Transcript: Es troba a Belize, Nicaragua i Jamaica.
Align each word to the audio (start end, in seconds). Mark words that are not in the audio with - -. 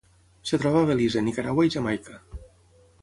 Es 0.47 0.53
troba 0.63 0.79
a 0.85 0.87
Belize, 0.91 1.23
Nicaragua 1.27 1.67
i 1.69 1.73
Jamaica. 1.77 2.19